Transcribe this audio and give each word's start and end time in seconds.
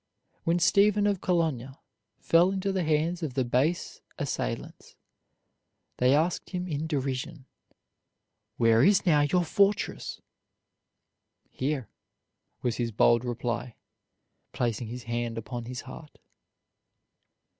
When 0.45 0.57
Stephen 0.57 1.05
of 1.05 1.21
Colonna 1.21 1.77
fell 2.17 2.49
into 2.49 2.71
the 2.71 2.83
hands 2.83 3.21
of 3.21 3.35
base 3.51 4.01
assailants, 4.17 4.95
they 5.97 6.15
asked 6.15 6.49
him 6.49 6.67
in 6.67 6.87
derision, 6.87 7.45
"Where 8.57 8.83
is 8.83 9.05
now 9.05 9.21
your 9.21 9.43
fortress?" 9.43 10.19
"Here," 11.51 11.87
was 12.63 12.77
his 12.77 12.89
bold 12.91 13.23
reply, 13.23 13.75
placing 14.53 14.87
his 14.87 15.03
hand 15.03 15.37
upon 15.37 15.65
his 15.65 15.81
heart. 15.81 16.17